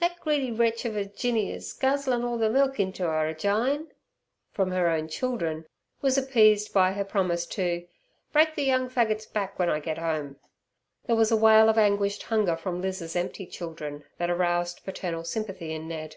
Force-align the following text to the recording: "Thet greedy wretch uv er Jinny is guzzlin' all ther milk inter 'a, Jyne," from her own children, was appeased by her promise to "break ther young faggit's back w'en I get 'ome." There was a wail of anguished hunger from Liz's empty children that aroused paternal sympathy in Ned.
"Thet 0.00 0.18
greedy 0.22 0.50
wretch 0.50 0.84
uv 0.86 0.96
er 0.96 1.04
Jinny 1.04 1.52
is 1.52 1.74
guzzlin' 1.74 2.24
all 2.24 2.38
ther 2.38 2.48
milk 2.48 2.80
inter 2.80 3.12
'a, 3.28 3.34
Jyne," 3.34 3.88
from 4.50 4.70
her 4.70 4.88
own 4.88 5.06
children, 5.06 5.66
was 6.00 6.16
appeased 6.16 6.72
by 6.72 6.92
her 6.92 7.04
promise 7.04 7.44
to 7.48 7.86
"break 8.32 8.54
ther 8.56 8.62
young 8.62 8.88
faggit's 8.88 9.26
back 9.26 9.58
w'en 9.58 9.68
I 9.68 9.80
get 9.80 9.98
'ome." 9.98 10.36
There 11.04 11.14
was 11.14 11.30
a 11.30 11.36
wail 11.36 11.68
of 11.68 11.76
anguished 11.76 12.22
hunger 12.22 12.56
from 12.56 12.80
Liz's 12.80 13.14
empty 13.14 13.44
children 13.46 14.04
that 14.16 14.30
aroused 14.30 14.82
paternal 14.82 15.24
sympathy 15.24 15.74
in 15.74 15.88
Ned. 15.88 16.16